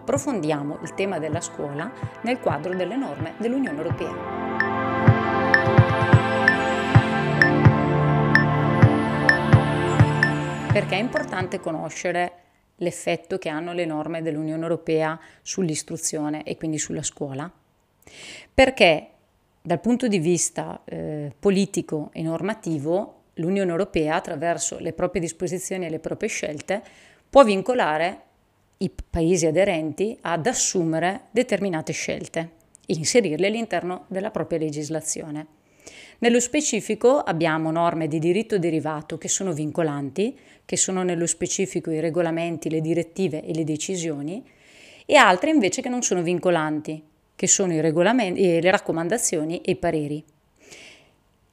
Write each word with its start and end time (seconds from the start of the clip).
approfondiamo 0.00 0.78
il 0.82 0.94
tema 0.94 1.18
della 1.18 1.42
scuola 1.42 1.92
nel 2.22 2.40
quadro 2.40 2.74
delle 2.74 2.96
norme 2.96 3.34
dell'Unione 3.36 3.76
Europea. 3.76 4.38
Perché 10.72 10.94
è 10.94 10.98
importante 11.00 11.60
conoscere 11.60 12.32
l'effetto 12.76 13.36
che 13.36 13.50
hanno 13.50 13.72
le 13.72 13.84
norme 13.84 14.22
dell'Unione 14.22 14.62
Europea 14.62 15.20
sull'istruzione 15.42 16.44
e 16.44 16.56
quindi 16.56 16.78
sulla 16.78 17.02
scuola? 17.02 17.50
Perché 18.54 19.08
dal 19.60 19.80
punto 19.80 20.08
di 20.08 20.18
vista 20.18 20.80
eh, 20.84 21.30
politico 21.38 22.08
e 22.14 22.22
normativo 22.22 23.16
l'Unione 23.34 23.70
Europea, 23.70 24.14
attraverso 24.14 24.78
le 24.78 24.94
proprie 24.94 25.20
disposizioni 25.20 25.84
e 25.84 25.90
le 25.90 25.98
proprie 25.98 26.30
scelte, 26.30 26.82
può 27.28 27.44
vincolare 27.44 28.22
i 28.82 28.90
paesi 29.10 29.44
aderenti 29.44 30.16
ad 30.22 30.46
assumere 30.46 31.24
determinate 31.32 31.92
scelte 31.92 32.50
e 32.86 32.94
inserirle 32.94 33.48
all'interno 33.48 34.06
della 34.08 34.30
propria 34.30 34.58
legislazione. 34.58 35.46
Nello 36.20 36.40
specifico 36.40 37.18
abbiamo 37.18 37.70
norme 37.70 38.08
di 38.08 38.18
diritto 38.18 38.58
derivato 38.58 39.18
che 39.18 39.28
sono 39.28 39.52
vincolanti, 39.52 40.38
che 40.64 40.78
sono 40.78 41.02
nello 41.02 41.26
specifico 41.26 41.90
i 41.90 42.00
regolamenti, 42.00 42.70
le 42.70 42.80
direttive 42.80 43.44
e 43.44 43.52
le 43.52 43.64
decisioni, 43.64 44.42
e 45.04 45.14
altre 45.14 45.50
invece 45.50 45.82
che 45.82 45.88
non 45.90 46.00
sono 46.00 46.22
vincolanti, 46.22 47.02
che 47.36 47.46
sono 47.46 47.74
i 47.74 47.80
regolamenti, 47.80 48.42
eh, 48.42 48.62
le 48.62 48.70
raccomandazioni 48.70 49.60
e 49.60 49.72
i 49.72 49.76
pareri. 49.76 50.24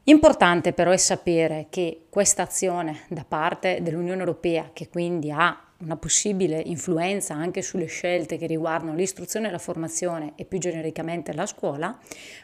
Importante 0.03 0.71
però 0.71 0.91
è 0.91 0.97
sapere 0.97 1.67
che 1.69 2.03
questa 2.09 2.43
azione 2.43 3.01
da 3.09 3.25
parte 3.27 3.79
dell'Unione 3.81 4.19
Europea, 4.19 4.69
che 4.71 4.87
quindi 4.87 5.29
ha 5.31 5.66
una 5.79 5.97
possibile 5.97 6.61
influenza 6.65 7.33
anche 7.35 7.61
sulle 7.61 7.85
scelte 7.85 8.37
che 8.37 8.47
riguardano 8.47 8.95
l'istruzione 8.95 9.47
e 9.47 9.51
la 9.51 9.57
formazione 9.57 10.33
e 10.35 10.45
più 10.45 10.57
genericamente 10.57 11.33
la 11.33 11.45
scuola, 11.45 11.97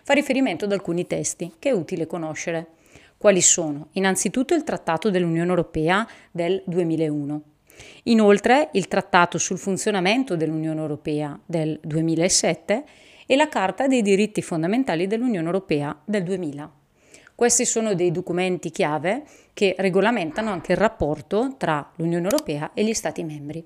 fa 0.03 0.13
riferimento 0.13 0.65
ad 0.65 0.71
alcuni 0.71 1.07
testi 1.07 1.53
che 1.57 1.69
è 1.69 1.73
utile 1.73 2.05
conoscere. 2.05 2.67
Quali 3.17 3.41
sono? 3.41 3.87
Innanzitutto 3.93 4.53
il 4.53 4.63
Trattato 4.63 5.09
dell'Unione 5.09 5.49
Europea 5.49 6.07
del 6.31 6.61
2001. 6.65 7.43
Inoltre 8.03 8.69
il 8.73 8.87
Trattato 8.87 9.37
sul 9.37 9.57
funzionamento 9.57 10.35
dell'Unione 10.35 10.81
Europea 10.81 11.39
del 11.45 11.79
2007 11.81 12.83
e 13.25 13.35
la 13.35 13.47
Carta 13.47 13.87
dei 13.87 14.01
diritti 14.01 14.41
fondamentali 14.41 15.07
dell'Unione 15.07 15.45
Europea 15.45 15.97
del 16.05 16.23
2000. 16.23 16.82
Questi 17.43 17.65
sono 17.65 17.93
dei 17.93 18.09
documenti 18.09 18.69
chiave 18.69 19.23
che 19.51 19.75
regolamentano 19.77 20.49
anche 20.49 20.71
il 20.71 20.77
rapporto 20.77 21.55
tra 21.57 21.91
l'Unione 21.97 22.23
Europea 22.23 22.71
e 22.73 22.85
gli 22.85 22.93
Stati 22.93 23.21
membri. 23.25 23.61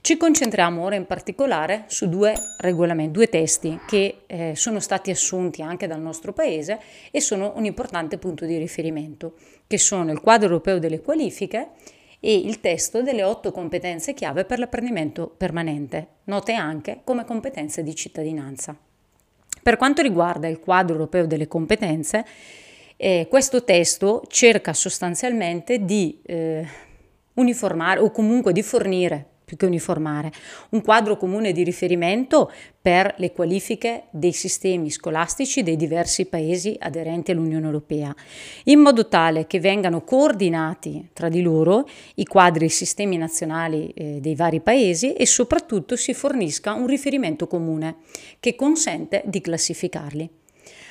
Ci 0.00 0.16
concentriamo 0.16 0.80
ora 0.80 0.94
in 0.94 1.04
particolare 1.04 1.86
su 1.88 2.08
due 2.08 2.34
regolamenti, 2.58 3.10
due 3.10 3.28
testi 3.28 3.80
che 3.84 4.18
eh, 4.28 4.52
sono 4.54 4.78
stati 4.78 5.10
assunti 5.10 5.60
anche 5.60 5.88
dal 5.88 6.00
nostro 6.00 6.32
Paese 6.32 6.78
e 7.10 7.20
sono 7.20 7.54
un 7.56 7.64
importante 7.64 8.16
punto 8.16 8.44
di 8.44 8.58
riferimento, 8.58 9.34
che 9.66 9.76
sono 9.76 10.12
il 10.12 10.20
quadro 10.20 10.46
europeo 10.46 10.78
delle 10.78 11.00
qualifiche 11.00 11.70
e 12.20 12.36
il 12.36 12.60
testo 12.60 13.02
delle 13.02 13.24
otto 13.24 13.50
competenze 13.50 14.14
chiave 14.14 14.44
per 14.44 14.60
l'apprendimento 14.60 15.34
permanente, 15.36 16.06
note 16.26 16.52
anche 16.52 17.00
come 17.02 17.24
competenze 17.24 17.82
di 17.82 17.96
cittadinanza. 17.96 18.76
Per 19.64 19.76
quanto 19.78 20.00
riguarda 20.00 20.46
il 20.46 20.60
quadro 20.60 20.94
europeo 20.94 21.26
delle 21.26 21.48
competenze, 21.48 22.24
eh, 22.96 23.26
questo 23.28 23.64
testo 23.64 24.22
cerca 24.28 24.72
sostanzialmente 24.72 25.84
di 25.84 26.20
eh, 26.24 26.66
uniformare 27.34 28.00
o 28.00 28.10
comunque 28.10 28.52
di 28.52 28.62
fornire 28.62 29.28
più 29.44 29.56
che 29.56 29.66
uniformare, 29.66 30.32
un 30.70 30.80
quadro 30.80 31.16
comune 31.16 31.52
di 31.52 31.62
riferimento 31.62 32.50
per 32.80 33.14
le 33.18 33.32
qualifiche 33.32 34.04
dei 34.10 34.32
sistemi 34.32 34.90
scolastici 34.90 35.62
dei 35.62 35.76
diversi 35.76 36.26
paesi 36.26 36.74
aderenti 36.78 37.30
all'Unione 37.30 37.66
Europea, 37.66 38.14
in 38.64 38.80
modo 38.80 39.06
tale 39.06 39.46
che 39.46 39.60
vengano 39.60 40.02
coordinati 40.02 41.10
tra 41.12 41.28
di 41.28 41.42
loro 41.42 41.86
i 42.14 42.24
quadri 42.24 42.64
e 42.64 42.68
i 42.68 42.70
sistemi 42.70 43.16
nazionali 43.16 43.88
eh, 43.90 44.18
dei 44.20 44.34
vari 44.34 44.60
paesi 44.60 45.12
e 45.12 45.26
soprattutto 45.26 45.94
si 45.96 46.14
fornisca 46.14 46.72
un 46.72 46.86
riferimento 46.86 47.46
comune 47.46 47.96
che 48.40 48.54
consente 48.54 49.22
di 49.26 49.40
classificarli. 49.40 50.30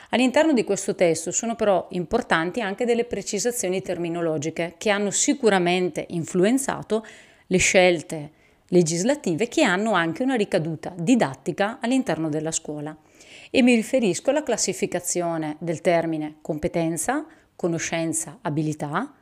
All'interno 0.09 0.53
di 0.53 0.63
questo 0.63 0.95
testo 0.95 1.31
sono 1.31 1.55
però 1.55 1.87
importanti 1.91 2.61
anche 2.61 2.85
delle 2.85 3.05
precisazioni 3.05 3.81
terminologiche 3.81 4.75
che 4.77 4.89
hanno 4.89 5.11
sicuramente 5.11 6.05
influenzato 6.09 7.05
le 7.47 7.57
scelte 7.57 8.31
legislative 8.67 9.47
che 9.47 9.63
hanno 9.63 9.93
anche 9.93 10.23
una 10.23 10.35
ricaduta 10.35 10.93
didattica 10.97 11.79
all'interno 11.79 12.29
della 12.29 12.51
scuola. 12.51 12.95
E 13.49 13.61
mi 13.61 13.75
riferisco 13.75 14.31
alla 14.31 14.43
classificazione 14.43 15.57
del 15.59 15.81
termine 15.81 16.37
competenza, 16.41 17.25
conoscenza, 17.55 18.39
abilità 18.41 19.13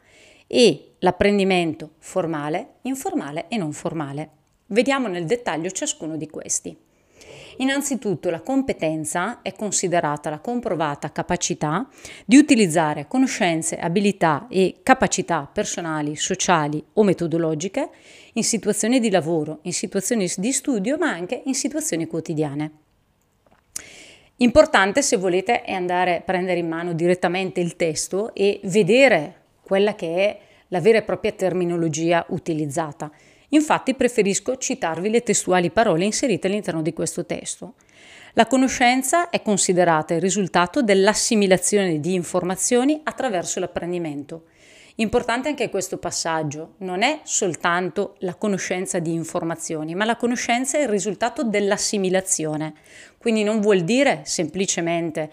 e 0.48 0.94
l'apprendimento 1.00 1.92
formale, 2.00 2.76
informale 2.84 3.46
e 3.50 3.58
non 3.58 3.74
formale. 3.74 4.30
Vediamo 4.68 5.08
nel 5.08 5.26
dettaglio 5.26 5.70
ciascuno 5.70 6.16
di 6.16 6.30
questi. 6.30 6.78
Innanzitutto 7.62 8.32
la 8.32 8.42
competenza 8.42 9.44
è 9.44 9.54
considerata 9.54 10.32
la 10.32 10.40
comprovata 10.40 11.12
capacità 11.12 11.88
di 12.26 12.38
utilizzare 12.38 13.06
conoscenze, 13.08 13.78
abilità 13.78 14.48
e 14.50 14.78
capacità 14.82 15.48
personali, 15.52 16.16
sociali 16.16 16.84
o 16.94 17.04
metodologiche 17.04 17.90
in 18.34 18.44
situazioni 18.44 19.00
di 19.00 19.12
lavoro, 19.12 19.60
in 19.64 19.74
situazioni 19.74 20.28
di 20.38 20.52
studio, 20.52 20.98
ma 20.98 21.12
anche 21.12 21.44
in 21.46 21.54
situazioni 21.54 22.08
quotidiane. 22.08 22.72
Importante 24.38 25.04
se 25.04 25.18
volete 25.18 25.62
è 25.62 25.74
andare 25.74 26.18
a 26.18 26.22
prendere 26.22 26.60
in 26.60 26.68
mano 26.68 26.94
direttamente 26.94 27.60
il 27.60 27.76
testo 27.76 28.34
e 28.34 28.60
vedere 28.64 29.36
quella 29.62 29.94
che 29.94 30.16
è 30.16 30.40
la 30.70 30.80
vera 30.80 30.98
e 30.98 31.04
propria 31.04 31.34
terminologia 31.34 32.26
utilizzata. 32.30 33.12
Infatti 33.54 33.96
preferisco 33.96 34.58
citarvi 34.58 35.10
le 35.10 35.24
testuali 35.24 35.72
parole 35.72 36.06
inserite 36.06 36.48
all'interno 36.48 36.82
di 36.82 36.94
questo 36.94 37.26
testo. 37.26 37.74
La 38.34 38.48
conoscenza 38.48 39.30
è 39.30 39.42
considerata 39.42 40.14
il 40.14 40.22
risultato 40.22 40.82
dell'assimilazione 40.82 42.00
di 42.00 42.14
informazioni 42.14 43.02
attraverso 43.04 43.60
l'apprendimento. 43.60 44.46
Importante 44.96 45.50
anche 45.50 45.70
questo 45.70 45.98
passaggio, 45.98 46.76
non 46.78 47.02
è 47.02 47.22
soltanto 47.24 48.16
la 48.20 48.36
conoscenza 48.36 49.00
di 49.00 49.14
informazioni, 49.14 49.96
ma 49.96 50.06
la 50.06 50.16
conoscenza 50.16 50.78
è 50.78 50.84
il 50.84 50.90
risultato 50.90 51.44
dell'assimilazione. 51.44 52.74
Quindi 53.18 53.44
non 53.44 53.60
vuol 53.60 53.82
dire 53.82 54.22
semplicemente 54.24 55.30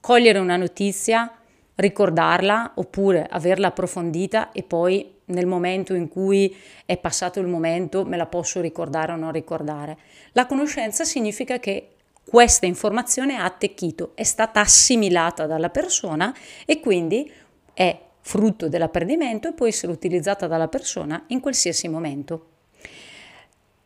cogliere 0.00 0.38
una 0.38 0.56
notizia, 0.56 1.30
ricordarla 1.74 2.72
oppure 2.76 3.26
averla 3.28 3.68
approfondita 3.68 4.52
e 4.52 4.62
poi 4.62 5.16
nel 5.28 5.46
momento 5.46 5.94
in 5.94 6.08
cui 6.08 6.54
è 6.84 6.96
passato 6.98 7.40
il 7.40 7.46
momento 7.46 8.04
me 8.04 8.16
la 8.16 8.26
posso 8.26 8.60
ricordare 8.60 9.12
o 9.12 9.16
non 9.16 9.32
ricordare. 9.32 9.96
La 10.32 10.46
conoscenza 10.46 11.04
significa 11.04 11.58
che 11.58 11.94
questa 12.24 12.66
informazione 12.66 13.36
ha 13.36 13.44
attecchito, 13.44 14.12
è 14.14 14.22
stata 14.22 14.60
assimilata 14.60 15.46
dalla 15.46 15.70
persona 15.70 16.34
e 16.66 16.78
quindi 16.80 17.32
è 17.72 17.98
frutto 18.20 18.68
dell'apprendimento 18.68 19.48
e 19.48 19.52
può 19.54 19.66
essere 19.66 19.92
utilizzata 19.92 20.46
dalla 20.46 20.68
persona 20.68 21.24
in 21.28 21.40
qualsiasi 21.40 21.88
momento. 21.88 22.48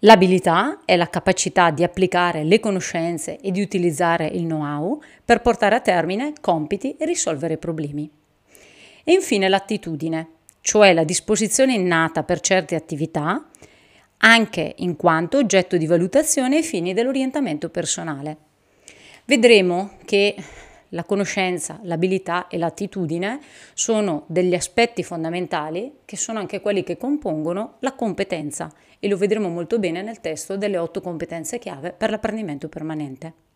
L'abilità 0.05 0.81
è 0.85 0.97
la 0.97 1.09
capacità 1.09 1.71
di 1.71 1.85
applicare 1.85 2.43
le 2.43 2.59
conoscenze 2.59 3.39
e 3.39 3.53
di 3.53 3.61
utilizzare 3.61 4.27
il 4.27 4.43
know-how 4.43 5.01
per 5.25 5.41
portare 5.41 5.77
a 5.77 5.81
termine 5.81 6.33
compiti 6.41 6.97
e 6.97 7.05
risolvere 7.05 7.57
problemi. 7.57 8.11
E 9.05 9.13
infine 9.13 9.49
l'attitudine, 9.49 10.29
cioè 10.63 10.95
la 10.95 11.05
disposizione 11.05 11.75
innata 11.75 12.23
per 12.23 12.41
certe 12.41 12.75
attività, 12.75 13.47
anche 14.19 14.75
in 14.79 14.97
quanto 14.97 15.37
oggetto 15.37 15.77
di 15.77 15.87
valutazione 15.87 16.57
ai 16.57 16.63
fini 16.63 16.95
dell'orientamento 16.95 17.69
personale. 17.69 18.37
Vedremo 19.27 19.99
che 20.05 20.35
la 20.91 21.05
conoscenza, 21.05 21.79
l'abilità 21.83 22.49
e 22.49 22.59
l'attitudine 22.59 23.41
sono 23.75 24.25
degli 24.29 24.55
aspetti 24.55 25.03
fondamentali 25.03 26.01
che 26.05 26.17
sono 26.17 26.39
anche 26.39 26.61
quelli 26.61 26.85
che 26.85 26.97
compongono 26.97 27.77
la 27.81 27.93
competenza 27.93 28.73
e 28.99 29.09
lo 29.09 29.17
vedremo 29.17 29.49
molto 29.49 29.79
bene 29.79 30.03
nel 30.03 30.21
testo 30.21 30.57
delle 30.57 30.79
otto 30.79 31.01
competenze 31.01 31.59
chiave 31.59 31.93
per 31.93 32.11
l'apprendimento 32.11 32.69
permanente. 32.69 33.52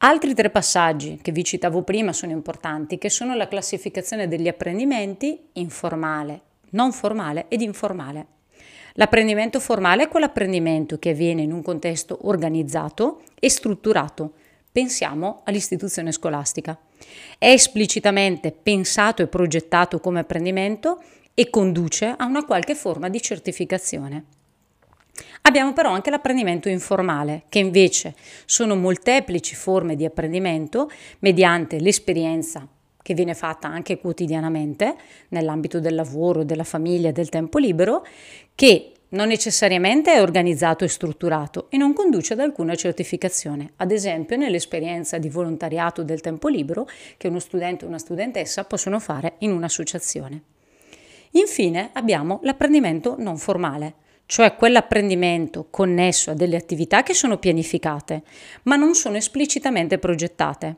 Altri 0.00 0.32
tre 0.32 0.48
passaggi 0.48 1.18
che 1.20 1.32
vi 1.32 1.42
citavo 1.42 1.82
prima 1.82 2.12
sono 2.12 2.30
importanti, 2.30 2.98
che 2.98 3.10
sono 3.10 3.34
la 3.34 3.48
classificazione 3.48 4.28
degli 4.28 4.46
apprendimenti 4.46 5.48
informale, 5.54 6.40
non 6.70 6.92
formale 6.92 7.46
ed 7.48 7.62
informale. 7.62 8.26
L'apprendimento 8.94 9.58
formale 9.58 10.04
è 10.04 10.08
quell'apprendimento 10.08 11.00
che 11.00 11.10
avviene 11.10 11.42
in 11.42 11.50
un 11.50 11.62
contesto 11.62 12.16
organizzato 12.28 13.22
e 13.40 13.50
strutturato. 13.50 14.34
Pensiamo 14.70 15.40
all'istituzione 15.42 16.12
scolastica. 16.12 16.78
È 17.36 17.48
esplicitamente 17.48 18.52
pensato 18.52 19.22
e 19.22 19.26
progettato 19.26 19.98
come 19.98 20.20
apprendimento 20.20 21.02
e 21.34 21.50
conduce 21.50 22.14
a 22.16 22.24
una 22.24 22.44
qualche 22.44 22.76
forma 22.76 23.08
di 23.08 23.20
certificazione. 23.20 24.37
Abbiamo 25.42 25.72
però 25.72 25.90
anche 25.90 26.10
l'apprendimento 26.10 26.68
informale, 26.68 27.44
che 27.48 27.58
invece 27.58 28.14
sono 28.44 28.76
molteplici 28.76 29.54
forme 29.54 29.96
di 29.96 30.04
apprendimento 30.04 30.90
mediante 31.20 31.80
l'esperienza 31.80 32.66
che 33.08 33.14
viene 33.14 33.32
fatta 33.32 33.68
anche 33.68 33.98
quotidianamente 33.98 34.94
nell'ambito 35.28 35.80
del 35.80 35.94
lavoro, 35.94 36.44
della 36.44 36.64
famiglia, 36.64 37.10
del 37.10 37.30
tempo 37.30 37.56
libero, 37.56 38.04
che 38.54 38.92
non 39.10 39.28
necessariamente 39.28 40.12
è 40.12 40.20
organizzato 40.20 40.84
e 40.84 40.88
strutturato 40.88 41.68
e 41.70 41.78
non 41.78 41.94
conduce 41.94 42.34
ad 42.34 42.40
alcuna 42.40 42.74
certificazione, 42.74 43.72
ad 43.76 43.92
esempio 43.92 44.36
nell'esperienza 44.36 45.16
di 45.16 45.30
volontariato 45.30 46.02
del 46.02 46.20
tempo 46.20 46.48
libero 46.48 46.86
che 47.16 47.28
uno 47.28 47.38
studente 47.38 47.86
o 47.86 47.88
una 47.88 47.98
studentessa 47.98 48.64
possono 48.64 49.00
fare 49.00 49.36
in 49.38 49.52
un'associazione. 49.52 50.42
Infine 51.32 51.88
abbiamo 51.94 52.40
l'apprendimento 52.42 53.14
non 53.18 53.38
formale, 53.38 53.94
cioè 54.28 54.56
quell'apprendimento 54.56 55.68
connesso 55.70 56.30
a 56.30 56.34
delle 56.34 56.56
attività 56.56 57.02
che 57.02 57.14
sono 57.14 57.38
pianificate, 57.38 58.22
ma 58.64 58.76
non 58.76 58.94
sono 58.94 59.16
esplicitamente 59.16 59.96
progettate. 59.96 60.76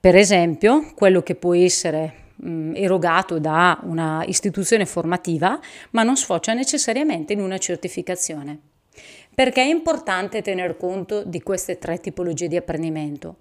Per 0.00 0.16
esempio, 0.16 0.92
quello 0.94 1.22
che 1.22 1.34
può 1.34 1.54
essere 1.54 2.32
erogato 2.72 3.38
da 3.38 3.78
una 3.82 4.24
istituzione 4.26 4.86
formativa, 4.86 5.60
ma 5.90 6.04
non 6.04 6.16
sfocia 6.16 6.54
necessariamente 6.54 7.34
in 7.34 7.40
una 7.40 7.58
certificazione. 7.58 8.58
Perché 9.34 9.60
è 9.60 9.66
importante 9.66 10.40
tener 10.40 10.78
conto 10.78 11.22
di 11.22 11.42
queste 11.42 11.76
tre 11.76 11.98
tipologie 11.98 12.48
di 12.48 12.56
apprendimento? 12.56 13.40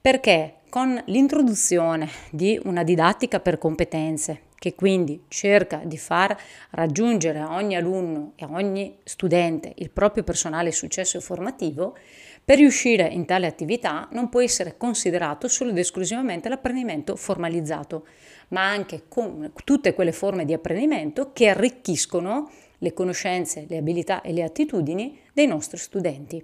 Perché 0.00 0.60
con 0.70 0.98
l'introduzione 1.06 2.08
di 2.30 2.58
una 2.64 2.84
didattica 2.84 3.38
per 3.38 3.58
competenze, 3.58 4.44
che 4.62 4.76
quindi 4.76 5.24
cerca 5.26 5.78
di 5.84 5.98
far 5.98 6.40
raggiungere 6.70 7.40
a 7.40 7.56
ogni 7.56 7.74
alunno 7.74 8.34
e 8.36 8.44
a 8.44 8.48
ogni 8.52 8.96
studente 9.02 9.72
il 9.78 9.90
proprio 9.90 10.22
personale 10.22 10.70
successo 10.70 11.20
formativo, 11.20 11.96
per 12.44 12.58
riuscire 12.58 13.08
in 13.08 13.24
tale 13.24 13.48
attività 13.48 14.06
non 14.12 14.28
può 14.28 14.40
essere 14.40 14.76
considerato 14.76 15.48
solo 15.48 15.70
ed 15.70 15.78
esclusivamente 15.78 16.48
l'apprendimento 16.48 17.16
formalizzato, 17.16 18.06
ma 18.50 18.70
anche 18.70 19.06
con 19.08 19.50
tutte 19.64 19.94
quelle 19.94 20.12
forme 20.12 20.44
di 20.44 20.52
apprendimento 20.52 21.32
che 21.32 21.48
arricchiscono 21.48 22.48
le 22.78 22.92
conoscenze, 22.92 23.66
le 23.68 23.78
abilità 23.78 24.20
e 24.20 24.32
le 24.32 24.44
attitudini 24.44 25.18
dei 25.32 25.48
nostri 25.48 25.78
studenti. 25.78 26.40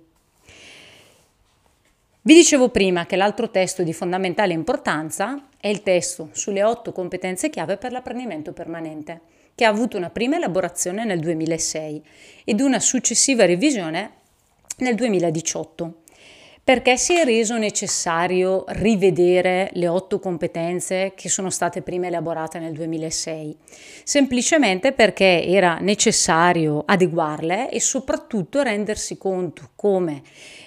Vi 2.22 2.34
dicevo 2.34 2.70
prima 2.70 3.06
che 3.06 3.14
l'altro 3.14 3.48
testo 3.48 3.84
di 3.84 3.92
fondamentale 3.92 4.54
importanza 4.54 5.47
è 5.60 5.68
il 5.68 5.82
testo 5.82 6.30
sulle 6.32 6.62
otto 6.62 6.92
competenze 6.92 7.50
chiave 7.50 7.76
per 7.76 7.92
l'apprendimento 7.92 8.52
permanente, 8.52 9.20
che 9.54 9.64
ha 9.64 9.68
avuto 9.68 9.96
una 9.96 10.10
prima 10.10 10.36
elaborazione 10.36 11.04
nel 11.04 11.18
2006 11.18 12.04
ed 12.44 12.60
una 12.60 12.78
successiva 12.78 13.44
revisione 13.44 14.12
nel 14.78 14.94
2018. 14.94 16.02
Perché 16.68 16.98
si 16.98 17.14
è 17.14 17.24
reso 17.24 17.56
necessario 17.56 18.64
rivedere 18.68 19.70
le 19.72 19.88
otto 19.88 20.18
competenze 20.18 21.14
che 21.16 21.30
sono 21.30 21.48
state 21.48 21.80
prima 21.80 22.08
elaborate 22.08 22.58
nel 22.58 22.74
2006? 22.74 23.56
Semplicemente 24.04 24.92
perché 24.92 25.46
era 25.46 25.78
necessario 25.80 26.82
adeguarle 26.84 27.70
e 27.70 27.80
soprattutto 27.80 28.60
rendersi 28.60 29.16
conto 29.16 29.70
come 29.76 30.20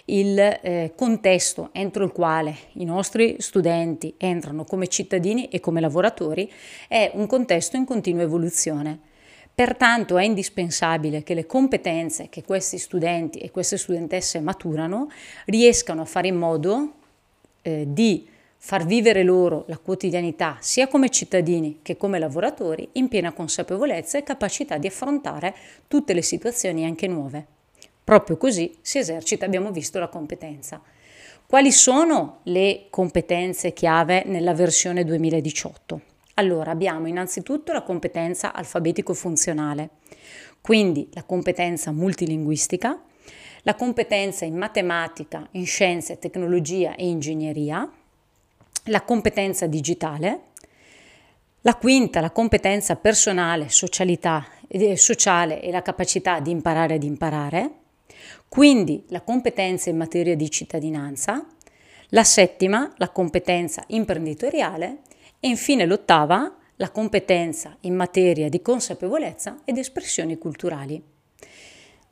il 0.06 0.39
eh, 0.39 0.94
contesto 0.95 1.69
entro 1.71 2.03
il 2.03 2.12
quale 2.12 2.56
i 2.77 2.83
nostri 2.83 3.36
studenti 3.38 4.15
entrano 4.18 4.63
come 4.63 4.88
cittadini 4.88 5.50
e 5.50 5.59
come 5.59 5.81
lavoratori 5.81 6.51
è 6.88 7.12
un 7.13 7.27
contesto 7.27 7.77
in 7.77 7.86
continua 7.86 8.24
evoluzione. 8.24 9.11
Pertanto 9.53 10.18
è 10.18 10.24
indispensabile 10.24 11.24
che 11.24 11.33
le 11.33 11.45
competenze 11.45 12.30
che 12.30 12.44
questi 12.44 12.77
studenti 12.77 13.39
e 13.39 13.51
queste 13.51 13.77
studentesse 13.77 14.39
maturano 14.39 15.09
riescano 15.45 16.01
a 16.01 16.06
fare 16.06 16.30
in 16.30 16.38
modo 16.38 16.94
eh, 17.62 17.86
di 17.88 18.27
far 18.63 18.86
vivere 18.86 19.24
loro 19.24 19.65
la 19.68 19.77
quotidianità 19.77 20.57
sia 20.59 20.88
come 20.88 21.09
cittadini 21.09 21.80
che 21.81 21.98
come 21.98 22.19
lavoratori 22.19 22.88
in 22.94 23.07
piena 23.07 23.33
consapevolezza 23.33 24.18
e 24.18 24.24
capacità 24.24 24.77
di 24.77 24.88
affrontare 24.88 25.56
tutte 25.88 26.13
le 26.13 26.21
situazioni 26.21 26.86
anche 26.86 27.07
nuove. 27.07 27.45
Proprio 28.03 28.38
così 28.38 28.77
si 28.81 29.00
esercita, 29.00 29.45
abbiamo 29.45 29.71
visto, 29.71 30.00
la 30.00 30.09
competenza. 30.09 30.81
Quali 31.45 31.71
sono 31.71 32.39
le 32.44 32.86
competenze 32.89 33.74
chiave 33.74 34.24
nella 34.25 34.53
versione 34.53 35.03
2018? 35.03 36.11
Allora, 36.41 36.71
abbiamo 36.71 37.07
innanzitutto 37.07 37.71
la 37.71 37.83
competenza 37.83 38.51
alfabetico-funzionale, 38.51 39.89
quindi 40.59 41.07
la 41.13 41.23
competenza 41.23 41.91
multilinguistica, 41.91 42.99
la 43.61 43.75
competenza 43.75 44.43
in 44.43 44.57
matematica, 44.57 45.47
in 45.51 45.67
scienze, 45.67 46.17
tecnologia 46.17 46.95
e 46.95 47.07
ingegneria, 47.07 47.88
la 48.85 49.01
competenza 49.03 49.67
digitale, 49.67 50.45
la 51.61 51.75
quinta, 51.75 52.21
la 52.21 52.31
competenza 52.31 52.95
personale, 52.95 53.69
socialità, 53.69 54.43
eh, 54.67 54.97
sociale 54.97 55.61
e 55.61 55.69
la 55.69 55.83
capacità 55.83 56.39
di 56.39 56.49
imparare 56.49 56.95
ad 56.95 57.03
imparare, 57.03 57.71
quindi 58.49 59.03
la 59.09 59.21
competenza 59.21 59.91
in 59.91 59.97
materia 59.97 60.35
di 60.35 60.49
cittadinanza, 60.49 61.45
la 62.09 62.23
settima, 62.23 62.91
la 62.97 63.09
competenza 63.09 63.83
imprenditoriale 63.89 65.01
e 65.41 65.49
infine 65.49 65.85
l'ottava, 65.85 66.55
la 66.77 66.89
competenza 66.91 67.75
in 67.81 67.95
materia 67.95 68.47
di 68.47 68.61
consapevolezza 68.61 69.59
ed 69.65 69.77
espressioni 69.77 70.38
culturali. 70.38 71.03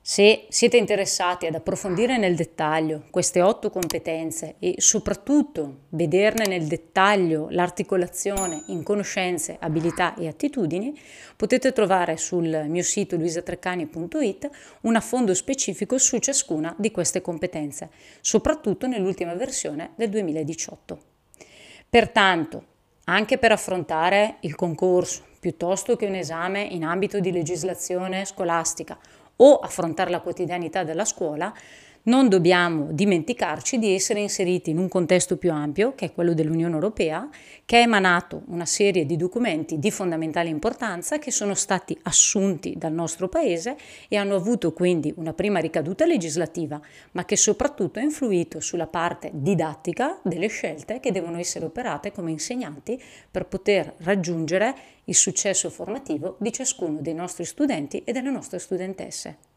Se 0.01 0.47
siete 0.49 0.77
interessati 0.77 1.45
ad 1.45 1.53
approfondire 1.53 2.17
nel 2.17 2.33
dettaglio 2.33 3.03
queste 3.11 3.43
otto 3.43 3.69
competenze 3.69 4.55
e 4.57 4.75
soprattutto 4.77 5.81
vederne 5.89 6.47
nel 6.47 6.65
dettaglio 6.65 7.47
l'articolazione 7.51 8.63
in 8.67 8.81
conoscenze, 8.81 9.57
abilità 9.59 10.15
e 10.15 10.27
attitudini, 10.27 10.99
potete 11.35 11.73
trovare 11.73 12.17
sul 12.17 12.65
mio 12.67 12.81
sito 12.81 13.17
luisatreccani.it 13.17 14.49
un 14.81 14.95
affondo 14.95 15.35
specifico 15.35 15.99
su 15.99 16.17
ciascuna 16.17 16.73
di 16.75 16.89
queste 16.89 17.21
competenze, 17.21 17.91
soprattutto 18.21 18.87
nell'ultima 18.87 19.35
versione 19.35 19.91
del 19.95 20.09
2018. 20.09 20.99
Pertanto, 21.87 22.68
anche 23.09 23.39
per 23.39 23.51
affrontare 23.51 24.35
il 24.41 24.53
concorso, 24.53 25.23
piuttosto 25.39 25.95
che 25.95 26.05
un 26.05 26.13
esame 26.13 26.61
in 26.61 26.83
ambito 26.83 27.19
di 27.19 27.31
legislazione 27.31 28.23
scolastica 28.23 28.97
o 29.37 29.57
affrontare 29.57 30.11
la 30.11 30.19
quotidianità 30.19 30.83
della 30.83 31.05
scuola, 31.05 31.51
non 32.09 32.27
dobbiamo 32.27 32.87
dimenticarci 32.89 33.77
di 33.77 33.93
essere 33.93 34.19
inseriti 34.19 34.71
in 34.71 34.79
un 34.79 34.87
contesto 34.87 35.37
più 35.37 35.51
ampio, 35.51 35.93
che 35.93 36.05
è 36.05 36.11
quello 36.11 36.33
dell'Unione 36.33 36.73
Europea, 36.73 37.29
che 37.65 37.77
ha 37.77 37.81
emanato 37.81 38.41
una 38.47 38.65
serie 38.65 39.05
di 39.05 39.15
documenti 39.15 39.77
di 39.77 39.91
fondamentale 39.91 40.49
importanza 40.49 41.19
che 41.19 41.29
sono 41.29 41.53
stati 41.53 41.95
assunti 42.03 42.73
dal 42.75 42.93
nostro 42.93 43.29
Paese 43.29 43.77
e 44.07 44.17
hanno 44.17 44.35
avuto 44.35 44.73
quindi 44.73 45.13
una 45.17 45.33
prima 45.33 45.59
ricaduta 45.59 46.07
legislativa, 46.07 46.81
ma 47.11 47.25
che 47.25 47.35
soprattutto 47.35 47.99
ha 47.99 48.01
influito 48.01 48.59
sulla 48.59 48.87
parte 48.87 49.29
didattica 49.31 50.19
delle 50.23 50.47
scelte 50.47 50.99
che 50.99 51.11
devono 51.11 51.37
essere 51.37 51.65
operate 51.65 52.11
come 52.11 52.31
insegnanti 52.31 52.99
per 53.29 53.45
poter 53.45 53.93
raggiungere 53.99 54.73
il 55.03 55.15
successo 55.15 55.69
formativo 55.69 56.37
di 56.39 56.51
ciascuno 56.51 57.01
dei 57.01 57.13
nostri 57.13 57.45
studenti 57.45 58.03
e 58.03 58.11
delle 58.11 58.31
nostre 58.31 58.57
studentesse. 58.57 59.48